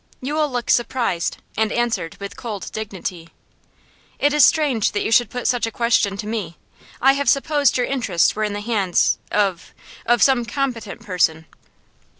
[0.19, 3.29] Yule looked surprised, and answered with cold dignity.
[4.17, 6.57] 'It is strange that you should put such a question to me.
[6.99, 9.75] I should have supposed your interests were in the hands of
[10.07, 11.45] of some competent person.